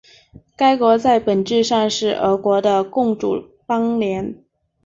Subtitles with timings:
[0.55, 4.43] 该国在本质上是俄国的共主邦联。